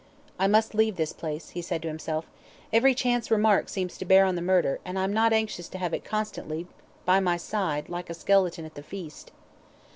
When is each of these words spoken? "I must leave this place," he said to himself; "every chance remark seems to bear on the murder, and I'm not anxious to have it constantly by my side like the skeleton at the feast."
"I 0.39 0.47
must 0.47 0.73
leave 0.73 0.95
this 0.95 1.13
place," 1.13 1.49
he 1.49 1.61
said 1.61 1.83
to 1.83 1.87
himself; 1.87 2.25
"every 2.73 2.95
chance 2.95 3.29
remark 3.29 3.69
seems 3.69 3.99
to 3.99 4.03
bear 4.05 4.25
on 4.25 4.33
the 4.33 4.41
murder, 4.41 4.79
and 4.83 4.97
I'm 4.97 5.13
not 5.13 5.31
anxious 5.31 5.69
to 5.69 5.77
have 5.77 5.93
it 5.93 6.03
constantly 6.03 6.65
by 7.05 7.19
my 7.19 7.37
side 7.37 7.87
like 7.87 8.07
the 8.07 8.15
skeleton 8.15 8.65
at 8.65 8.73
the 8.73 8.81
feast." 8.81 9.29